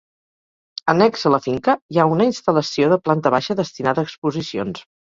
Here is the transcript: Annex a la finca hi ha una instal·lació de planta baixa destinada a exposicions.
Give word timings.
Annex 0.93 1.27
a 1.29 1.33
la 1.35 1.41
finca 1.47 1.77
hi 1.97 2.01
ha 2.05 2.09
una 2.15 2.27
instal·lació 2.33 2.91
de 2.95 3.01
planta 3.07 3.37
baixa 3.39 3.61
destinada 3.65 4.07
a 4.07 4.11
exposicions. 4.13 4.89